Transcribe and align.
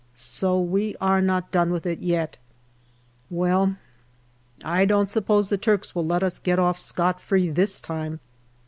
So 0.15 0.59
we 0.59 0.95
are 0.99 1.21
not 1.21 1.51
done 1.51 1.69
with 1.69 1.85
it 1.85 1.99
yet. 1.99 2.37
Well, 3.29 3.75
I 4.65 4.83
don't 4.83 5.07
suppose 5.09 5.49
the 5.49 5.59
Turks 5.59 5.93
will 5.93 6.07
let 6.07 6.23
us 6.23 6.39
get 6.39 6.57
off 6.57 6.79
scot 6.79 7.21
free 7.21 7.51
this 7.51 7.79
time. 7.79 8.19